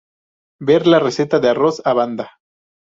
[0.69, 2.31] Ver la receta de Arroz a banda